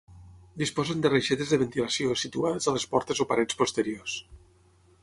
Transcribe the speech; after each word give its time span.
Disposen 0.61 1.03
de 1.03 1.11
reixetes 1.13 1.53
de 1.55 1.59
ventilació 1.65 2.17
situades 2.23 2.71
a 2.71 2.75
les 2.79 2.87
portes 2.95 3.23
o 3.27 3.31
parets 3.35 3.61
posteriors. 3.63 4.19